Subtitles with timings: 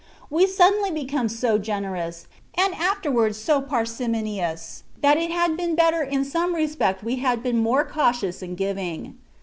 [0.31, 6.25] We suddenly become so generous, and afterwards so parsimonious,'^ that it had been better in
[6.25, 9.19] some respect we had been more cautious in giving.